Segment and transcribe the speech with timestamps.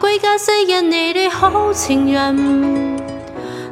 [0.00, 2.96] 归家昔日你的好情人，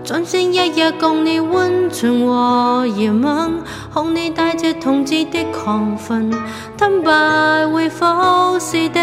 [0.02, 6.33] 专心一日共你温存和热吻，哄你带着同志的亢奋，
[6.76, 9.00] 坦白会否是的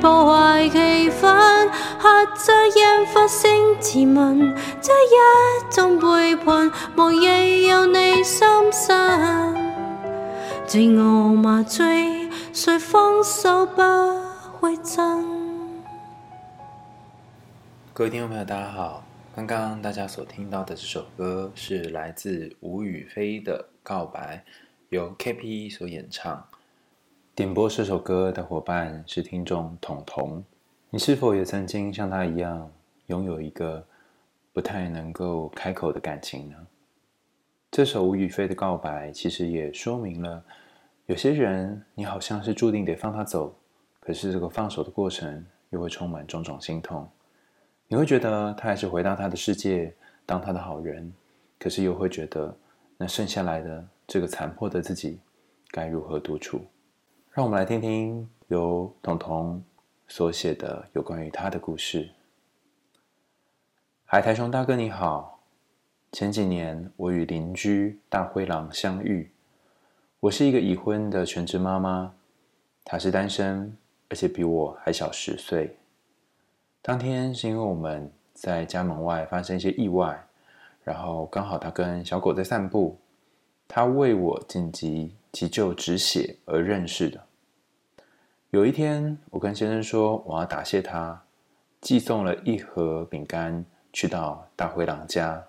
[0.00, 1.68] 破坏气氛？
[1.98, 3.50] 喝醉让发声
[3.80, 9.54] 自问，这一种背叛，无疑有你心伤。
[10.66, 13.82] 自我麻醉，谁放手不
[14.60, 15.37] 会震？
[17.98, 19.04] 各位听众朋友，大家好。
[19.34, 24.36] 刚刚大家所听到的这首歌是来自吴雨霏的《告白》，
[24.90, 26.46] 由 KP 所演唱。
[27.34, 30.44] 点播这首歌的伙伴是听众彤彤。
[30.90, 32.70] 你是否也曾经像他一样，
[33.06, 33.84] 拥有一个
[34.52, 36.56] 不太能够开口的感情呢？
[37.68, 40.44] 这首吴雨霏的《告白》其实也说明了，
[41.06, 43.52] 有些人你好像是注定得放他走，
[43.98, 47.10] 可是这个放手的过程又会充满种种心痛。
[47.90, 49.94] 你会觉得他还是回到他的世界，
[50.26, 51.10] 当他的好人，
[51.58, 52.54] 可是又会觉得
[52.98, 55.18] 那剩下来的这个残破的自己
[55.70, 56.60] 该如何独处？
[57.32, 59.64] 让我们来听听由彤彤
[60.06, 62.10] 所写的有关于他的故事。
[64.04, 65.40] 海苔熊大哥你好，
[66.12, 69.30] 前几年我与邻居大灰狼相遇，
[70.20, 72.12] 我是一个已婚的全职妈妈，
[72.84, 73.74] 他是单身，
[74.10, 75.78] 而且比我还小十岁。
[76.80, 80.26] 当天是因为我们在家门外发生一些意外，
[80.84, 82.98] 然后刚好他跟小狗在散步，
[83.66, 87.24] 他为我紧急急救止血而认识的。
[88.50, 91.24] 有一天，我跟先生说我要答谢他，
[91.80, 95.44] 寄送了一盒饼干去到大灰狼家，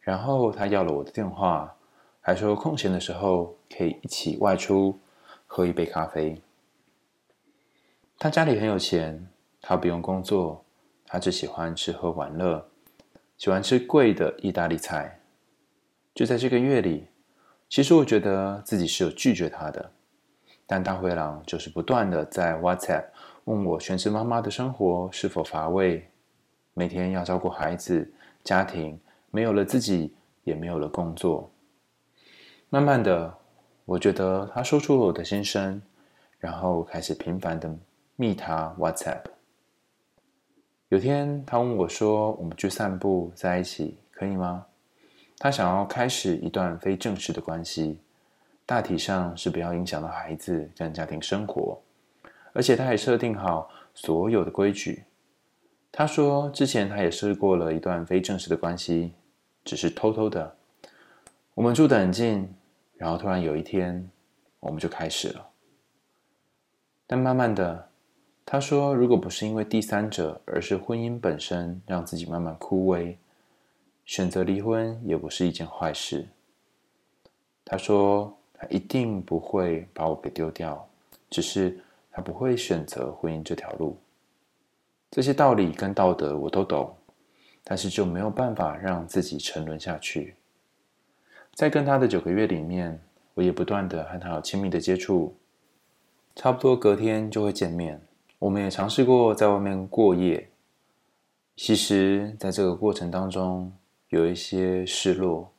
[0.00, 1.76] 然后他要了我的电话，
[2.20, 4.98] 还说空闲的时候可以一起外出
[5.46, 6.42] 喝一杯咖啡。
[8.18, 9.28] 他家里很有钱。
[9.68, 10.64] 他不用工作，
[11.08, 12.64] 他只喜欢吃喝玩乐，
[13.36, 15.18] 喜欢吃贵的意大利菜。
[16.14, 17.08] 就在这个月里，
[17.68, 19.90] 其实我觉得自己是有拒绝他的，
[20.68, 23.06] 但大灰狼就是不断的在 WhatsApp
[23.46, 26.08] 问我全职妈妈的生活是否乏味，
[26.72, 28.08] 每天要照顾孩子、
[28.44, 28.96] 家庭，
[29.32, 30.14] 没有了自己，
[30.44, 31.50] 也没有了工作。
[32.68, 33.36] 慢慢的，
[33.84, 35.82] 我觉得他说出了我的心声，
[36.38, 37.76] 然后开始频繁的
[38.14, 39.22] 密他 WhatsApp。
[40.88, 44.64] 有天，他问我说：“我们去散步，在一起可以吗？”
[45.36, 47.98] 他想要开始一段非正式的关系，
[48.64, 51.82] 大体上是不要影响到孩子跟家庭生活，
[52.52, 55.02] 而且他也设定好所有的规矩。
[55.90, 59.12] 他说，之前他也试过了一段非正式的关系，
[59.64, 60.56] 只是偷偷的。
[61.54, 62.48] 我们住得很近，
[62.94, 64.08] 然后突然有一天，
[64.60, 65.48] 我们就开始了。
[67.08, 67.88] 但慢慢的。
[68.48, 73.16] 他说：“如果不是因为第三者，而是婚姻本身让自己慢慢枯萎，
[74.04, 76.28] 选择离婚也不是一件坏事。”
[77.66, 80.88] 他说：“他一定不会把我给丢掉，
[81.28, 81.76] 只是
[82.12, 83.98] 他不会选择婚姻这条路。
[85.10, 86.94] 这些道理跟道德我都懂，
[87.64, 90.36] 但是就没有办法让自己沉沦下去。
[91.52, 93.00] 在跟他的九个月里面，
[93.34, 95.34] 我也不断的和他有亲密的接触，
[96.36, 98.00] 差不多隔天就会见面。”
[98.38, 100.50] 我们也尝试过在外面过夜，
[101.56, 103.72] 其实，在这个过程当中
[104.10, 105.50] 有一些失落。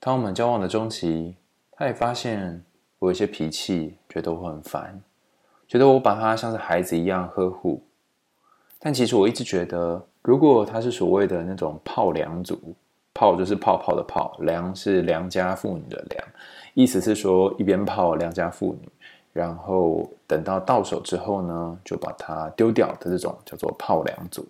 [0.00, 1.36] 当我们交往的中期，
[1.72, 2.64] 他也发现
[2.98, 4.98] 我有些脾气，觉得我很烦，
[5.68, 7.82] 觉得我把他像是孩子一样呵护。
[8.78, 12.74] 但其实我一直觉得，如果他是所谓的那种泡良族，
[13.12, 16.28] 泡就是泡泡的泡，良是良家妇女的良，
[16.72, 18.88] 意思是说一边泡良家妇女。
[19.34, 24.46] 然后等到到手之后呢，就把它丢掉的这种叫做泡良族。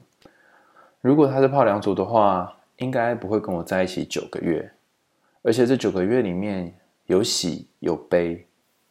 [1.00, 4.70] 如果他是泡良族的话，应该不会跟我在一起九个月，
[5.42, 6.74] 而且这九个月里面
[7.06, 8.46] 有喜有悲，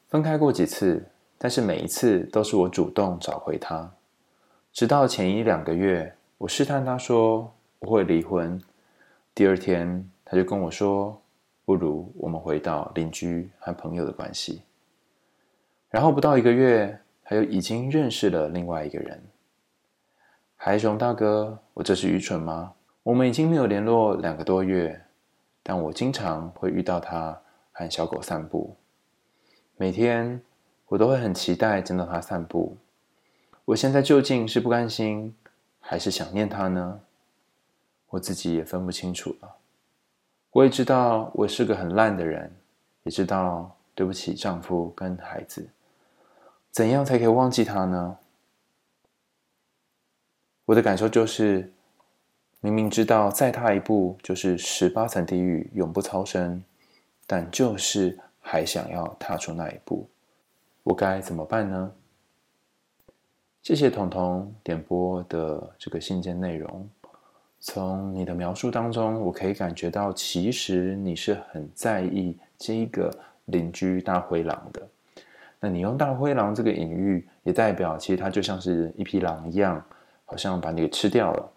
[0.09, 1.05] 分开过几次，
[1.37, 3.91] 但是每一次都是我主动找回他。
[4.71, 8.59] 直到前一两个月，我试探他说我会离婚，
[9.35, 11.21] 第二天他就跟我说，
[11.65, 14.63] 不如我们回到邻居和朋友的关系。
[15.93, 19.23] 然后不到一个月，他又已经认识了另外一个人。
[20.55, 22.73] 海熊大哥，我这是愚蠢吗？
[23.03, 24.99] 我们已经没有联络两个多月，
[25.61, 27.39] 但我经常会遇到他
[27.71, 28.75] 和小狗散步。
[29.77, 30.41] 每天
[30.87, 32.75] 我都会很期待见到他散步。
[33.63, 35.35] 我现在究竟是不甘心，
[35.79, 37.01] 还是想念他呢？
[38.09, 39.57] 我自己也分不清楚了。
[40.49, 42.51] 我也知道我是个很烂的人，
[43.03, 45.69] 也知道对不起丈夫跟孩子。
[46.73, 48.17] 怎样才可以忘记他呢？
[50.65, 51.71] 我的感受就是，
[52.61, 56.63] 明明知道再踏一步就是十八层地狱，永不超生，
[57.27, 60.09] 但就是还想要踏出那一步，
[60.81, 61.91] 我该怎么办呢？
[63.61, 66.89] 谢谢彤彤点播的这个信件内容。
[67.59, 73.15] 从你的描述当中，我可以感觉到，其实你是很在意这个
[73.45, 74.81] 邻居大灰狼的。
[75.63, 79.81] 那你用大灰狼这个隐喻，也代表其实它就像是一匹狼一样，
[80.25, 81.49] 好像把你给吃掉了。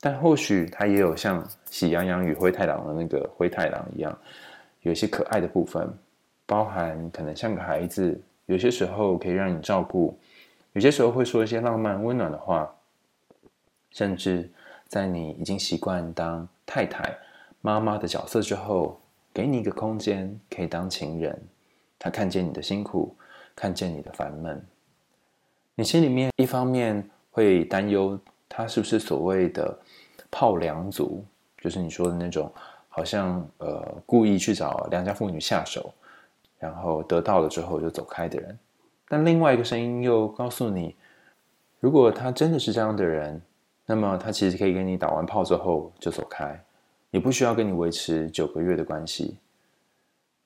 [0.00, 4.16] 但或许它也有像《喜羊羊与灰太狼》的那个灰太狼一样，
[4.82, 5.92] 有一些可爱的部分，
[6.46, 8.16] 包含可能像个孩子，
[8.46, 10.16] 有些时候可以让你照顾。
[10.74, 12.72] 有些时候会说一些浪漫温暖的话，
[13.90, 14.48] 甚至
[14.86, 17.12] 在你已经习惯当太太、
[17.60, 19.00] 妈妈的角色之后，
[19.34, 21.36] 给你一个空间可以当情人。
[21.98, 23.12] 他看见你的辛苦，
[23.58, 24.64] 看见你的烦闷，
[25.74, 28.16] 你心里面一方面会担忧
[28.48, 29.76] 他是不是所谓的
[30.30, 31.24] 泡良族，
[31.60, 32.48] 就是你说的那种
[32.88, 35.92] 好像呃故意去找良家妇女下手，
[36.60, 38.56] 然后得到了之后就走开的人。
[39.08, 40.94] 但另外一个声音又告诉你，
[41.80, 43.42] 如果他真的是这样的人，
[43.86, 46.62] 那么他其实可以跟你打完炮之后就走开，
[47.10, 49.36] 也不需要跟你维持九个月的关系。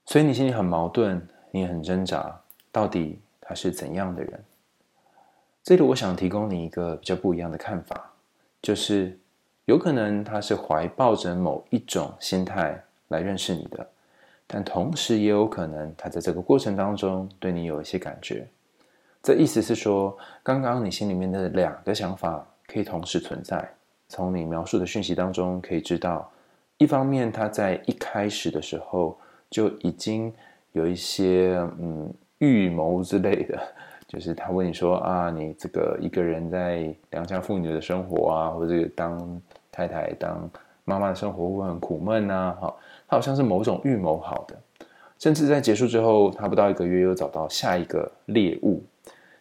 [0.06, 1.20] 所以你心里很矛盾，
[1.50, 2.40] 你也很挣扎，
[2.72, 4.44] 到底他是怎样的人？
[5.62, 8.10] 这里我想提供你一个比较不一样的看法，
[8.60, 9.16] 就是
[9.66, 13.86] 有可能他是怀抱着某一种心态来认识你的。
[14.46, 18.46] 但同时也有可能，他在这个过程当中对你有一些感觉。
[19.22, 23.72] 这意思是说，刚刚你心里面的两个想法可以同时存在。
[24.08, 26.30] 从你描述的讯息当中可以知道，
[26.76, 29.16] 一方面他在一开始的时候
[29.48, 30.34] 就已经
[30.72, 33.58] 有一些嗯预谋之类的，
[34.08, 39.40] 就是他问你说啊，你这个一个人在良家妇女的生活啊，或者当
[39.70, 40.50] 太太当。
[40.84, 42.74] 妈妈的生活会很苦闷啊，哈，
[43.06, 44.86] 他好像是某种预谋好的，
[45.16, 48.82] 甚至在结束之后，他不到一个月又找到下一个猎物。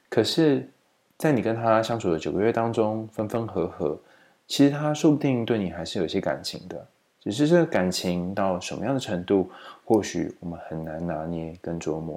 [0.07, 0.69] 可是，
[1.17, 3.99] 在你跟他相处的九个月当中，分分合合，
[4.45, 6.85] 其实他说不定对你还是有些感情的，
[7.19, 9.49] 只是这个感情到什么样的程度，
[9.83, 12.15] 或许我们很难拿捏跟琢磨。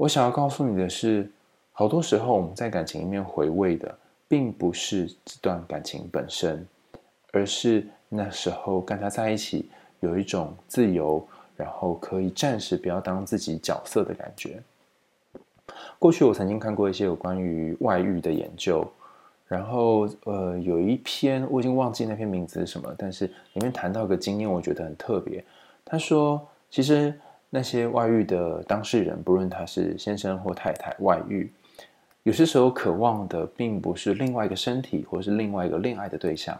[0.00, 1.30] 我想要告诉你的是，
[1.72, 3.94] 好多时候我们在感情里面回味的，
[4.26, 6.66] 并不是这段感情本身。
[7.32, 9.68] 而是那时候跟他在一起，
[10.00, 11.22] 有一种自由，
[11.54, 14.62] 然后可以暂时不要当自己角色的感觉。
[15.98, 18.90] 过去我曾经看过一些有关于外遇的研究，
[19.46, 25.44] 然后呃有一篇我已经忘记那篇名字是什么，但是里面谈到一个经验，我觉得很特别。
[25.84, 27.12] 他说，其实
[27.50, 31.52] 那些外遇的当事人，不论他是先生或太太外遇，
[32.22, 36.58] 有些时候渴望的并不是另外一个身体，或是另外一个恋爱的对象。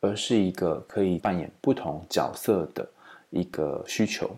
[0.00, 2.88] 而是一个可以扮演不同角色的
[3.30, 4.30] 一个需求，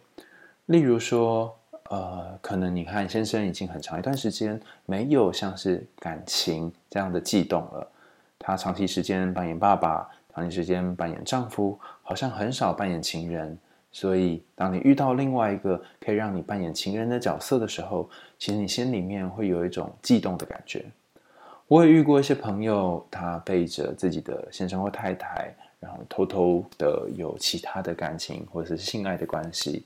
[0.64, 1.54] 例如说，
[1.90, 7.86] 呃，可能你和先生已经很长一段时间没有像是感情这样的悸动了，
[8.38, 13.58] 他长期时间扮演爸爸，长期时间扮演丈夫，好像很少扮演情人，
[13.92, 18.08] 所以当你遇到另外一个可以让你扮演情人的角色的时候，
[18.38, 20.84] 其实你心里面会有一种悸动的感觉。
[21.66, 29.84] 我也遇过一些朋友，他背着自己的先生或太太，然后偷偷的有其他的感情或者是性爱的关系，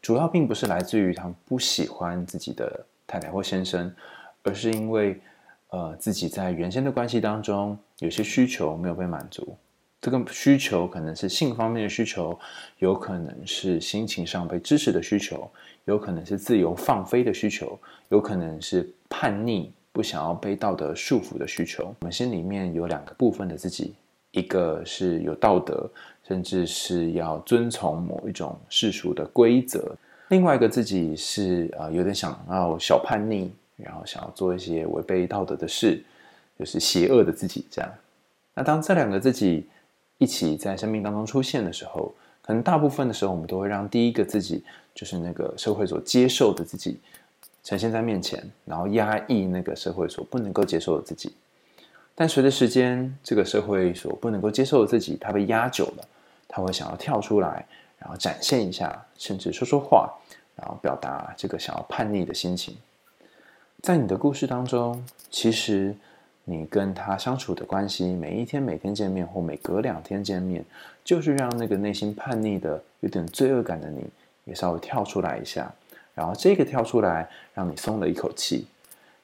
[0.00, 3.94] 主要并不是来自于他们不喜欢自己的太太或先生，
[4.42, 5.20] 而是因为
[5.68, 9.56] 呃自己在原先的关系当中有些需求没有被满足。
[10.06, 12.38] 这个需求可能是性方面的需求，
[12.78, 15.50] 有可能是心情上被支持的需求，
[15.86, 17.76] 有可能是自由放飞的需求，
[18.10, 19.72] 有可能是叛逆。
[19.90, 23.94] 不想要被道德束缚的需求，我们心里面有两个部分的自己，
[24.30, 25.90] 一个是有道德，
[26.28, 29.80] 甚至是要遵从某一种世俗的规则；
[30.28, 36.00] 另外一个自己是啊，有点想要小叛逆，然后想要做一些违背道德的事，
[36.56, 37.90] 就是邪恶的自己这样。
[38.54, 39.66] 那当这两个自己
[40.18, 46.98] 一起在生命当中出现的时候，可能大部分的时候，我们都会让第一个自己，就是那个社会所接受的自己。
[47.62, 51.34] 呈现在面前，然后压抑那个社会所不能够接受的自己。
[52.14, 56.04] 但随着时间，这个社会所不能够接受的自己，它被压久了，
[56.46, 57.66] 他会想要跳出来，
[57.98, 60.08] 然后展现一下，甚至说说话，
[60.54, 62.76] 然后表达这个想要叛逆的心情。
[63.82, 65.92] 在你的故事当中，其实
[66.48, 70.64] 你跟他相处的关系，每一天每天见面，或每隔两天见面，
[71.04, 74.04] 就是让那个内心叛逆的、有点罪恶感的你，
[74.44, 75.68] 也稍微跳出来一下。
[76.14, 78.64] 然后这个跳出来，让你松了一口气，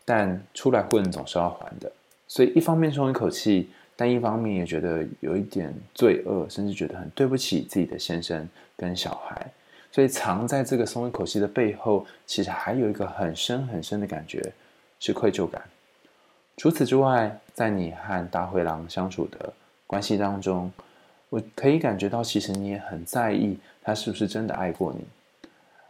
[0.05, 1.91] 但出来混总是要还的，
[2.27, 9.49] 所以一方面松一口气，但一方面也觉得有一点罪恶，甚至觉得很对不起自己的先生跟小孩。
[9.93, 14.43] 所以藏在这个松一口气的背后，其实还有一个很深很深的感觉，
[14.99, 15.63] 是愧疚感。
[16.57, 19.53] 除此之外，在你和大灰狼相处的
[19.87, 20.71] 关系当中，
[21.29, 25.05] 我可以感觉到，其实你也很在意他是不是真的爱过你。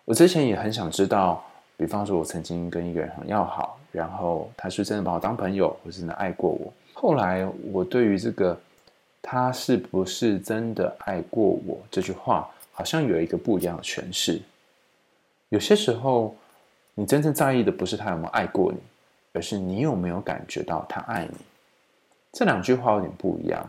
[0.05, 1.45] 我之前也很想知道，
[1.77, 6.73] 比方说，我曾经跟一个人很要好，然后他是真的把我当朋友，或是真的爱过我。
[6.93, 8.59] 后来，我对于这个
[9.21, 14.41] “他是不是真的爱过我”这句话，好像有一个不一样的诠释。
[15.49, 16.35] 有些时候，
[16.95, 18.79] 你真正在意的不是他有没有爱过你，
[19.33, 21.37] 而是你有没有感觉到他爱你。
[22.33, 23.69] 这两句话有点不一样。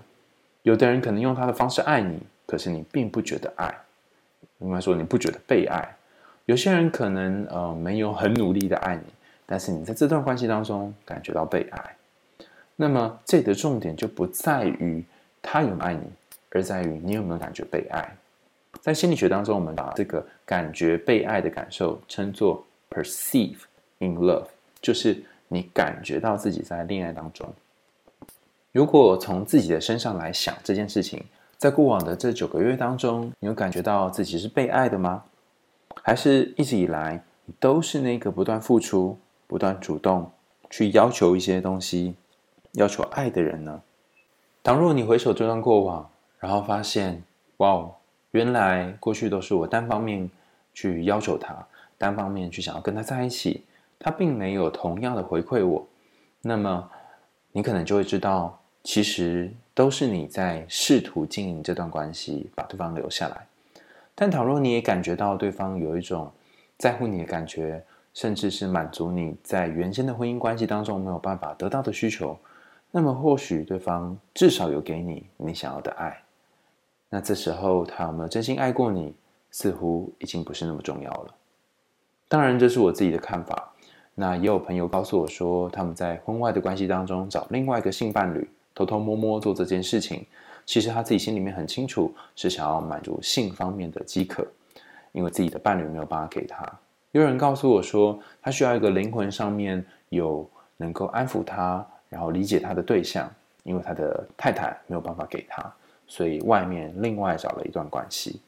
[0.61, 3.75] 有的人可能用他的方式爱你，可是你并不觉得爱，
[4.59, 5.95] 应该说你不觉得被爱。
[6.45, 9.03] 有些人可能呃没有很努力的爱你，
[9.45, 11.95] 但是你在这段关系当中感觉到被爱。
[12.75, 15.03] 那么这里的重点就不在于
[15.41, 16.09] 他有没有爱你，
[16.49, 18.15] 而在于你有没有感觉被爱。
[18.81, 23.57] 在心理学当中，我们把这个感觉被爱的感受称作 perceive
[23.99, 24.47] in love，
[24.81, 27.47] 就是你感觉到自己在恋爱当中。
[28.71, 31.23] 如果从自己的身上来想这件事情，
[31.57, 35.23] 在过往的这九个月当中，你有感觉到自己是被爱的吗？
[36.01, 40.31] 还是一直以来你都是那个不断付出、不断主动
[40.71, 42.15] 去要求一些东西、
[42.71, 43.81] 要求爱的人呢？
[44.63, 47.21] 倘若你回首这段过往，然后发现，
[47.57, 47.95] 哇哦，
[48.31, 50.27] 原来过去都是我单方面
[50.73, 51.67] 去要求他，
[51.99, 53.63] 单方面去想要跟他在一起，
[54.03, 55.87] 他并没有同样的回馈我，
[56.41, 56.87] 那么
[57.51, 58.59] 你可能就会知道。
[58.85, 63.47] 其实都是你在试图经营这段关系，把对方留下来。
[64.13, 66.29] 但倘若你也感觉到对方有一种
[66.77, 67.81] 在乎你的感觉，
[68.13, 72.37] 甚至是满足你在原先的婚姻关系当中没有办法得到的需求，
[72.91, 76.21] 那么或许对方至少有给你你想要的爱。
[77.09, 79.15] 那这时候他有没有真心爱过你，
[79.49, 81.33] 似乎已经不是那么重要了。
[82.27, 83.72] 当然，这是我自己的看法。
[84.15, 88.47] 那也有朋友告诉我说，他们在婚外的关系当中找另外一个性伴侣。
[88.75, 90.25] 偷偷摸摸做这件事情，
[90.65, 94.43] 其实他自己心里面很清楚，是想要满足性方面的饥渴，
[95.11, 96.67] 因为自己的伴侣没有办法给他。
[97.11, 105.71] 有人告诉我说，他需要一个灵魂上面有能够安抚他，然后理解他的对象，因为他的太太没有办法给他，
[106.07, 108.41] 所以外面另外找了一段关系。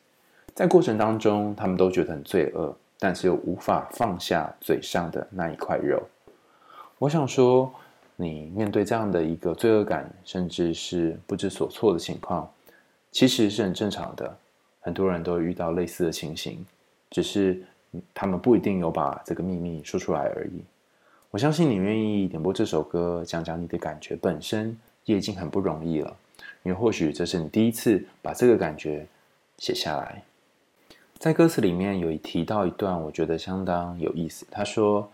[0.55, 6.01] 在过程当中，他们都觉得很罪恶，但是又无法放下嘴上的那一块肉。
[6.99, 7.73] 我想说。
[8.17, 12.49] 你面对这样的一个罪恶感，甚至是不知所措的情况，
[13.11, 14.37] 其实是很正常的。
[14.79, 16.65] 很多人都遇到类似的情形，
[17.09, 17.61] 只是
[18.13, 20.63] 他们不一定有把这个秘密说出来而已。
[21.29, 26.15] 我相信你愿意点播这首歌，讲讲你的感觉，本身也已经很不容易了。
[26.63, 29.05] 因为或许这是你第一次把这个感觉
[29.57, 30.23] 写下来。
[31.19, 34.45] 在歌词里面有提到一段，我觉得相当有意思。
[34.51, 35.09] 他说：“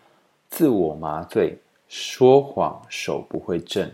[0.50, 1.58] 自我麻醉。”
[1.94, 3.92] 说谎手不会震，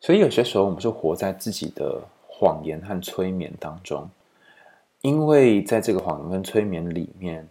[0.00, 4.06] 所以有些时候我们是活在自己的谎言和催眠当中，
[5.00, 7.48] 因为在这个谎言跟催眠里面，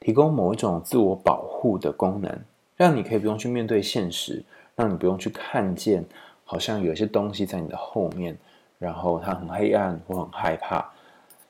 [0.00, 2.36] 提供某一种自我保护的功能，
[2.76, 4.42] 让你可以不用去面对现实，
[4.74, 6.04] 让你不用去看见，
[6.44, 8.36] 好像有些东西在你的后面，
[8.80, 10.92] 然后它很黑暗或很害怕，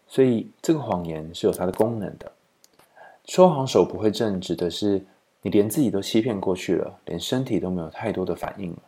[0.07, 2.33] 所以这个谎言是有它的功能的。
[3.25, 5.05] 说谎手不会震，指的是。
[5.43, 8.79] 你连自己都欺骗过去了，连身体都没有太多的反应了。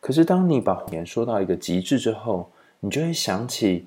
[0.00, 2.50] 可是，当你把谎言说到一个极致之后，
[2.80, 3.86] 你就会想起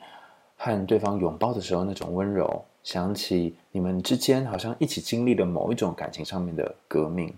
[0.56, 7.34] 和对方拥抱的时候那种温柔，想起你们之间好像一起经历了某一种感情上面的革命。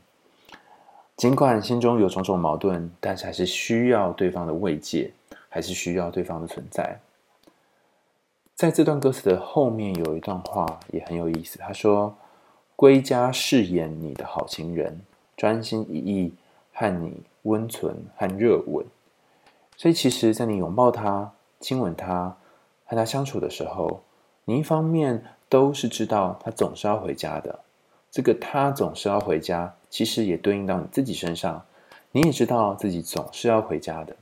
[1.15, 5.13] 尽管心中有种种矛盾，但是还是需要对方的慰藉，
[5.47, 6.99] 还是需要对方的存在。
[8.61, 12.15] 在这段歌词的后面有一段话也很有意思，他说。
[12.75, 15.01] 归家饰演你的好情人，
[15.35, 16.33] 专心一意
[16.71, 18.85] 和你温存和热吻。
[19.75, 22.35] 所以，其实，在你拥抱他、亲吻他、
[22.85, 24.01] 和他相处的时候，
[24.45, 27.59] 你一方面都是知道他总是要回家的。
[28.11, 31.63] 这个他总是要回家，其实也对应到你自己身上。
[32.11, 34.15] 你也知道自己总是要回家的，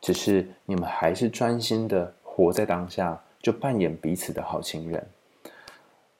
[0.00, 5.06] 只是你们还是专心的活在当下，就扮演彼此的好情人。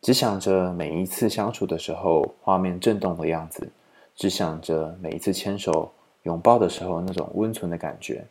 [0.01, 3.67] 只想着每一次相处的时候，画面震动的样子；
[4.15, 5.91] 只想着每一次牵手、
[6.23, 8.25] 拥抱的时候那种温存的感觉。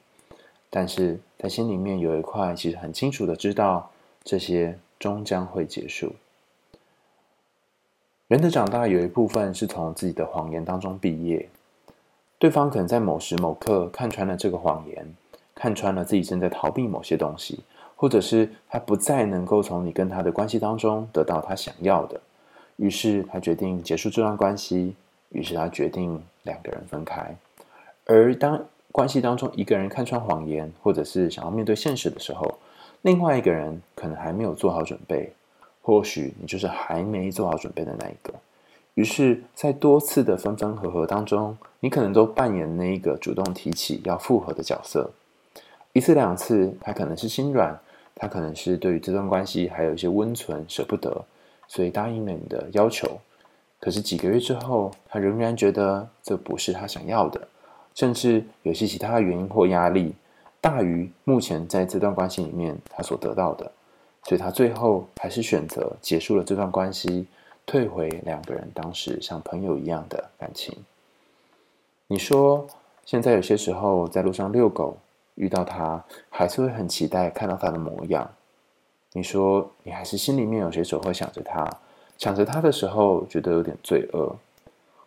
[0.70, 3.92] 但是在心里面有一块，其实很清楚的知道，
[4.24, 6.14] 这些终将会结束。
[8.28, 11.50] 人的长大有一部分是从自己的谎言当中毕业，
[12.38, 15.16] 对方可能在某时某刻看穿了这个谎言，
[15.56, 17.62] 看穿了自己正在逃避某些东西，
[17.98, 22.22] 或者是他不再能够从你跟他的关系当中得到他想要的，
[22.78, 24.96] 于是他决定结束这段关系，
[25.30, 27.36] 于是他决定两个人分开。
[28.06, 32.58] 而当关系当中一个人看穿谎言，或者是想要面对现实的时候，
[33.02, 35.34] 另外一个人可能还没有做好准备，
[35.82, 38.34] 或许你就是还没做好准备的那一个。
[38.94, 45.12] 于是，在多次的分分合合当中，你可能都扮演那一个主动提起要复合的角色。
[45.94, 47.80] 一次两次，他可能是心软，
[48.20, 51.24] 他可能是对于这段关系还有一些温存舍不得，
[51.68, 53.20] 所以答应了你的要求。
[53.80, 57.48] 可是几个月之后，他仍然觉得这不是他想要的，
[57.94, 60.14] 甚至有些其他原因或压力
[60.60, 63.72] 大于目前在这段关系里面他所得到的，
[64.24, 67.28] 所以他最后还是选择结束了这段关系。
[67.70, 70.74] 退回两个人当时像朋友一样的感情。
[72.08, 72.66] 你说，
[73.06, 74.98] 现在有些时候在路上遛狗，
[75.38, 78.30] 遇到他，还是会很期待看到他的模样。
[79.14, 81.68] 你说，你还是心里面有些时候会想着他，
[82.18, 84.36] 想着他的时候，觉得有点罪恶。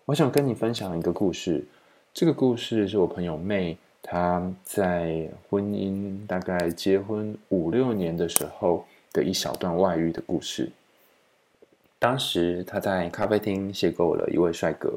[0.07, 1.65] 我想跟你分享一个故事，
[2.13, 10.73] 这个故事是我朋友妹，她在婚姻大概结婚五六年的时候的一小段外遇的故事。
[11.99, 14.91] 当时他在咖啡厅邂逅了一位帅哥，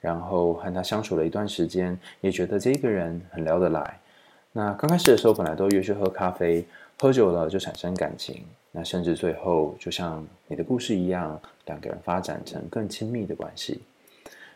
[0.00, 3.98] 然后和他相处了一段时间，也觉得这个人很聊得来。
[4.52, 6.64] 那刚开始的时候，本来都约去喝咖啡，
[6.98, 13.80] 喝久了就产生感情，那甚至最后就像你的故事一样，两个人发展成更亲密的关系。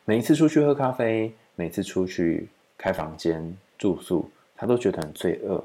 [0.05, 5.63] 每一次出去喝咖啡，每次出去开房间住宿，他都觉得很罪恶。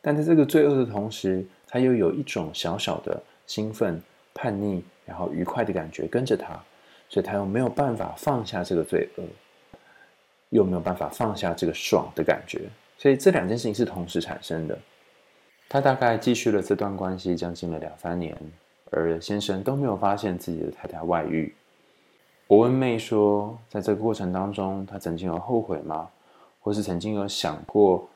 [0.00, 4.02] 但在这个罪恶的同时，他又有一种小小的兴奋、
[4.32, 4.82] 叛逆。
[5.06, 6.58] 然后愉快的感觉跟着他，
[7.10, 9.24] 所以他又没有办法放下这个罪恶，
[10.48, 12.62] 又没有办法放下这个爽的感觉，
[12.98, 14.78] 所以这两件事情是同时产生的。
[15.68, 18.36] 他大概继续了这段关系将近了两三年，
[18.90, 21.54] 而先生都没有发现自己的太太外遇。
[22.46, 26.08] 我问妹说，在这个过程当中，他曾经有后悔吗？
[26.60, 28.08] 或是曾经有想过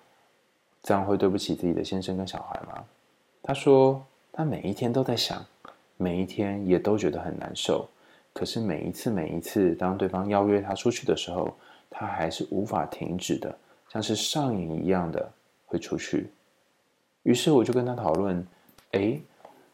[0.83, 2.85] 这样会对不起自己的先生跟小孩吗？
[3.43, 5.45] 他说，他每一天都在想。
[6.01, 7.89] 每一天也都觉得很难受，
[8.33, 11.53] 可是每一次每一次，当对方邀约他出去的时候，
[11.91, 15.31] 他还是无法停止的，像是上瘾一样的
[15.67, 16.31] 会出去。
[17.23, 18.47] 于是我就跟他讨论，
[18.93, 19.21] 诶，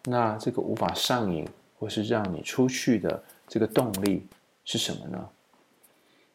[0.04, 1.46] 那这个无法上瘾
[1.78, 4.26] 或是让你出去的这个动力
[4.64, 5.28] 是什么呢？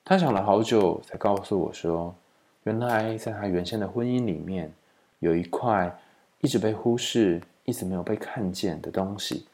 [0.05, 2.15] 他想了好久，才告诉我说，
[2.63, 4.73] 原来在他原先的婚姻里面，
[5.19, 5.95] 有一块
[6.41, 9.45] 一直被忽视、一直没有被看见的东西。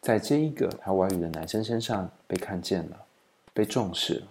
[0.00, 2.96] 在这一个他外遇的男生身上被看见了，
[3.52, 4.26] 被重视了。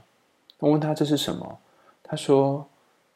[0.60, 1.60] 我问他这是什么？
[2.04, 2.68] 他说：“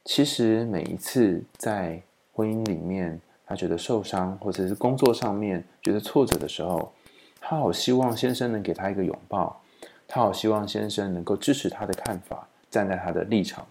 [0.06, 2.00] 其实每一次在
[2.32, 6.92] 婚姻里面，他觉得受伤，或者是工作上面觉得挫折的时候，
[7.42, 9.60] 他好希望先生能给他一个拥抱，
[10.08, 13.66] 他好希望先生能够支持他的看法，站在他的立场。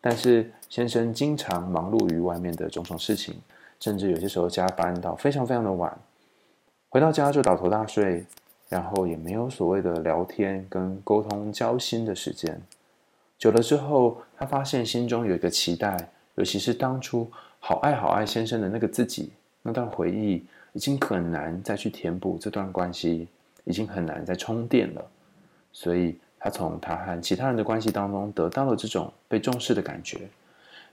[0.00, 3.34] 但是先生经常忙碌于外面的种种事情，
[3.80, 5.98] 甚至有些时候加班到非常非常的晚。”
[6.90, 8.24] 回到家就倒头大睡，
[8.68, 12.60] 然后也没有所谓的聊天跟沟通交心的时间。
[13.38, 23.28] 久了之后，他发现心中有一个期待，尤其是当初好爱好爱先生的那个自己，那段回忆已经很难再去填补这段关系，
[23.64, 25.04] 已经很难再充电了。
[25.72, 30.20] 所以，他从他和其他人的关系当中得到了这种被重视的感觉。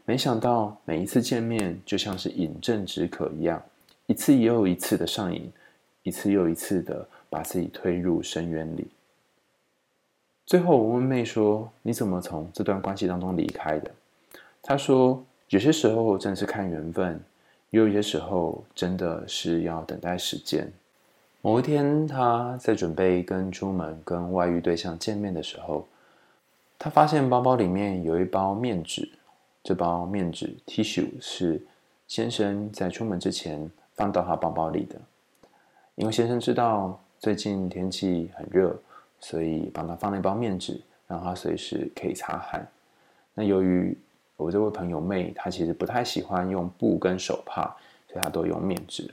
[0.06, 3.62] 没想到每一次见面就像是饮鸩止渴一样，
[4.08, 5.52] 一次又一次的上瘾。
[6.06, 8.86] 一次又一次的把自己推入深渊里。
[10.46, 13.90] 最后，我问妹说：“你怎么从这段关系当中离开的？”
[14.62, 17.20] 她说：“有些时候真的是看缘分，
[17.70, 20.72] 也有些时候真的是要等待时间。”
[21.42, 25.88] 某一天，她在准备跟出门跟外遇对象见面的时候，
[26.78, 29.10] 她发现包包里面有一包面纸。
[29.64, 31.62] 这包面纸 tissue 是
[32.06, 35.00] 先生在出门之前放到他包包里的。
[35.96, 38.78] 因为先生知道最近天气很热，
[39.24, 42.68] 所以帮他放了一包面纸，让他随时可以擦汗。
[43.34, 43.98] 那由于
[44.36, 47.74] 我这位朋友妹，她其实不太喜欢用布跟手帕，
[48.10, 49.10] 所以她都用面纸。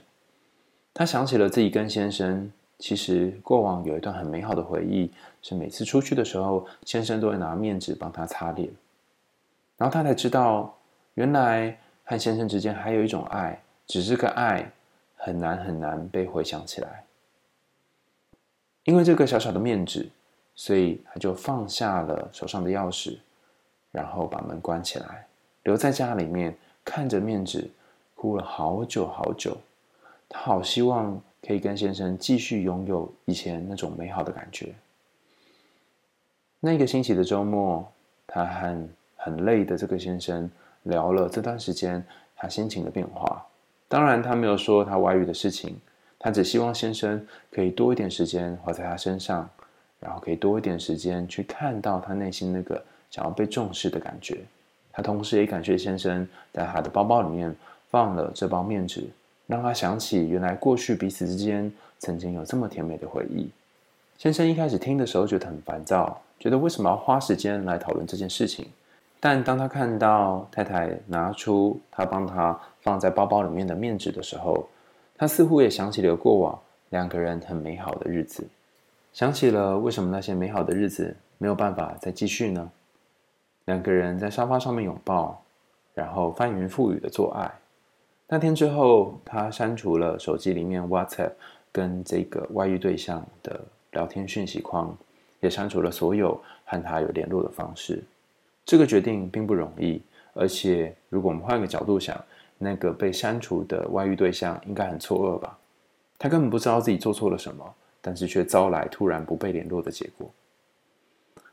[0.93, 5.09] 她想起了自己跟先生，其实过往有一段很美好的回忆，
[5.41, 8.69] 是每次出去的时候，先生都会拿面纸帮她擦脸。
[9.77, 10.77] 然后她才知道，
[11.13, 14.69] 原来和先生之间还有一种爱，只是个爱。
[15.23, 17.03] 很难很难被回想起来，
[18.83, 20.09] 因为这个小小的面纸，
[20.55, 23.17] 所以他就放下了手上的钥匙，
[23.91, 25.27] 然后把门关起来，
[25.63, 27.69] 留在家里面看着面纸，
[28.15, 29.55] 哭了好久好久。
[30.27, 34.73] 她好希望可以跟先生继续拥有以前那种美好的感觉。
[36.59, 37.91] 那个星期的周末，
[38.25, 40.49] 她和很累的这个先生
[40.83, 42.03] 聊了这段时间
[42.35, 43.45] 他心情的变化。
[43.87, 45.77] 当然，他没有说他外遇的事情，
[46.23, 49.49] 他只希望先生可以多一点时间花在他身上，
[49.99, 52.79] 然后可以多一点时间去看到他内心那个
[53.09, 54.37] 想要被重视的感觉。
[54.91, 57.55] 他同时也感谢先生在他的包包里面
[57.89, 59.09] 放了这包面纸，
[59.47, 63.49] 让他想起原来过去彼此之间曾经有这么甜美的回忆。
[64.19, 68.67] 先生一开始听的时候觉得很烦躁，觉得为什么要花时间来讨论这件事情？
[69.19, 74.67] 但当他看到太太拿出他帮他放在包包里面的面纸的时候，
[75.21, 78.43] 他似乎也想起了过往两个人很美好的日子，
[79.13, 82.71] 想起了为什么那些美好的日子没有办法再继续呢？
[83.65, 85.39] 两个人在沙发上面拥抱，
[85.93, 87.51] 然后翻云覆雨的做爱。
[88.27, 91.33] 那天之后，他删除了手机里面 WhatsApp
[91.71, 94.97] 跟这个外遇对象的聊天讯息框，
[95.39, 98.03] 也删除了所有和他有联络的方式。
[98.65, 100.01] 这个决定并不容易，
[100.33, 102.19] 而且如果我们换个角度想，
[102.63, 105.57] 那个被删除的外遇对象应该很错愕吧？
[106.19, 110.29] 他根本不知道自己做错了什么，但是却遭来突然不被联络的结果。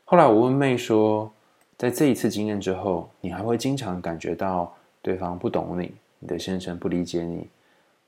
[0.05, 1.31] 后来我问妹说，
[1.77, 7.47] 在这一次经验之后，你还会经常感觉到对方不懂你，你的先生不理解你，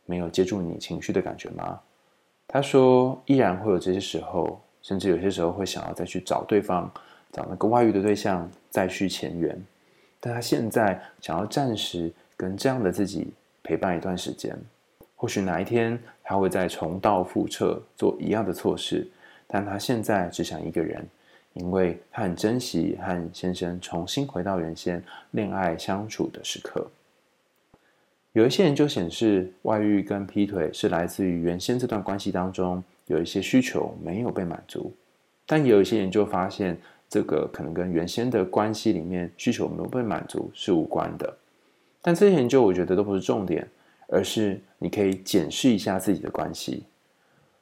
[0.05, 1.79] 没有接住你情绪的感觉吗？
[2.47, 6.89] 她说，依然会有这些时候，甚至有些时候会想要再去找对方。
[7.33, 9.57] 找那个外遇的对象再续前缘，
[10.19, 12.11] 但他现在想要暂时
[12.41, 13.27] 跟这样的自己
[13.61, 14.57] 陪伴一段时间，
[15.15, 19.07] 或许哪一天他会再重蹈覆辙做一样的错事，
[19.45, 21.05] 但他现在只想一个人，
[21.53, 26.89] 因为他很珍惜和先生重新回到原先恋爱相处的时刻。
[28.33, 34.91] 有一些研究显示，外遇跟劈腿是来自于原先这段关系当中有一些需求没有被满足，
[35.45, 36.75] 但也有一些研究发现。
[37.13, 41.37] 这个可能跟原先的关系里面需求没有被满足是无关的，
[42.01, 43.67] 但这些研究我觉得都不是重点，
[44.07, 46.83] 而是你可以检视一下自己的关系。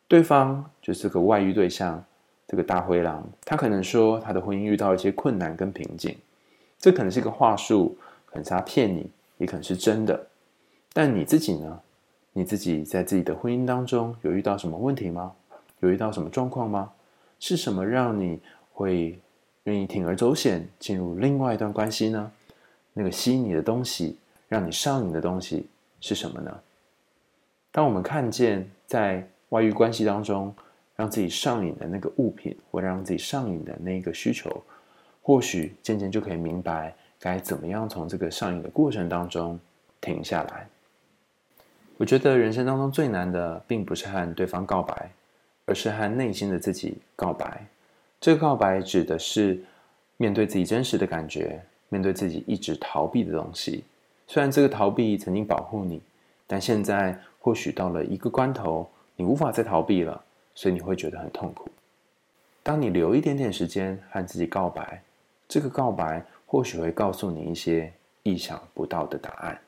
[0.07, 2.03] 对方就是个外遇对象，
[2.47, 6.15] 这个大灰狼，他可能说他的婚姻遇到一些困难跟瓶颈，
[6.77, 10.27] 这可能是一个话术，可能是他骗你，也可能是真的。
[10.93, 11.79] 但你自己呢？
[12.33, 15.33] 你自己在自己的婚姻当中有遇到什么问题吗？
[15.79, 16.91] 有遇到什么状况吗？
[17.39, 18.39] 是什么让你
[18.73, 19.19] 会？
[19.65, 22.31] 愿意铤而走险进入另外一段关系呢？
[22.93, 24.17] 那个吸引你的东西，
[24.49, 25.67] 让你上瘾的东西
[26.01, 26.59] 是什么呢？
[27.71, 30.53] 当我们看见在外遇关系当中
[30.95, 34.61] 让自己上瘾的那个物品，或让自己上瘾的那个需求，
[35.21, 39.57] 或许渐渐就可以明白该怎么样从这个上瘾的过程当中
[40.01, 40.67] 停下来。
[41.97, 45.11] 我觉得人生当中最难的，并不是和对方告白，
[45.65, 47.65] 而是和内心的自己告白。
[48.19, 49.61] 这个告白指的是
[50.17, 53.83] 面对自己真实的感觉，面对自己一直逃避的东西。
[54.31, 55.99] 虽然这个逃避曾经保护你，
[56.45, 61.67] 但现在或许到了一个关头，你无法再逃避了，所以你会觉得很痛苦。
[62.61, 65.01] 当你留一点点时间和自己告白，
[65.47, 69.59] 这个告白或许会告诉你一些意想不到的答案。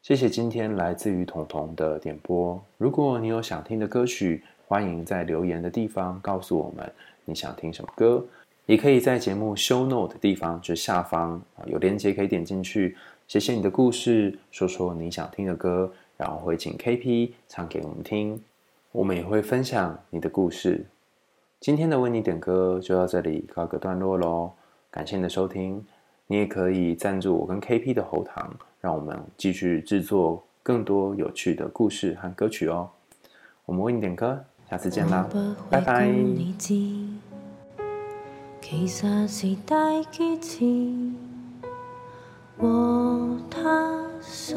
[0.00, 2.58] 谢谢今天来自于彤彤的点播。
[2.78, 6.90] 如果你有想听的歌曲，欢迎在留言的地方告诉我们
[7.26, 8.24] 你想听什么歌，
[8.66, 12.96] 也可以在节目 show note 的地方，就是下方有链接可以点进去，
[13.28, 18.40] 写写你的故事，说说你想听的歌，然后会请 KP 唱给我们听，
[18.92, 20.86] 我们也会分享你的故事。
[21.60, 24.52] 今天的为你点歌就到这里告个段落喽，
[24.90, 25.84] 感谢你的收听，
[26.26, 32.88] 你也可以赞助我跟 KP 的喉糖，让我们继续制作更多有趣的故事和歌曲哦。
[33.66, 34.44] 我们为你点歌。
[34.70, 35.28] 下次见啦，
[35.70, 37.13] 拜拜。
[38.66, 39.76] 其实是大
[40.10, 40.64] 机智，
[42.56, 44.56] 和他心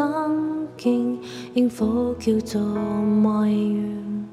[0.77, 1.19] 境
[1.53, 4.25] 应否叫做迷样？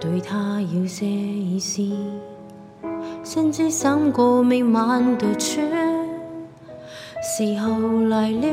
[0.00, 1.82] 对他有些意思，
[3.24, 5.60] 甚至想过每晚独处。
[7.20, 8.46] 时候来了，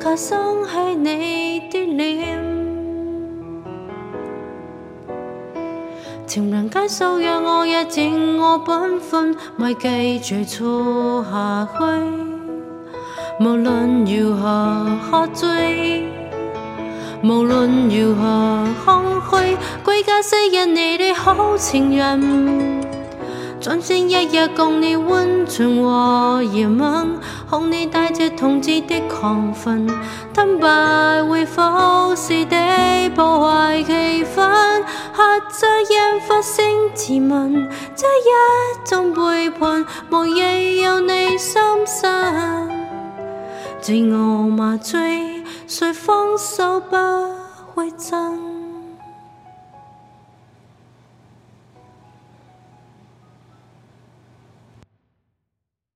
[0.00, 2.67] 却想起你的脸。
[6.28, 11.82] 情人街数约我也尽我本分，咪继续错下去。
[13.40, 16.04] 无论如何喝醉，
[17.24, 22.77] 无论如何空虚，归家昔日你的好情人，
[23.68, 29.86] 专心一日共你温存和热吻，哄你带着同志的亢奋，
[30.32, 32.56] 坦白会否是的
[33.14, 34.40] 破坏气氛？
[35.12, 42.70] 喝醉让发声自问，这一种背叛，无疑有你心身。
[43.82, 46.96] 自我麻醉，谁放手不
[47.74, 48.47] 会震？